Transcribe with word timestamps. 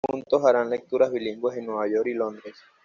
Juntos 0.09 0.43
harán 0.45 0.71
lecturas 0.71 1.11
bilingües 1.11 1.57
en 1.57 1.67
Nueva 1.67 1.87
York 1.87 2.07
y 2.07 2.13
Londres. 2.15 2.55